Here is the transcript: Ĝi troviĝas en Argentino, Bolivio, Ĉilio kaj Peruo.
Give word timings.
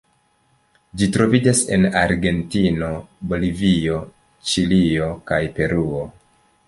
Ĝi 1.01 1.09
troviĝas 1.17 1.59
en 1.77 1.85
Argentino, 2.01 2.89
Bolivio, 3.33 4.01
Ĉilio 4.53 5.11
kaj 5.33 5.41
Peruo. 5.59 6.03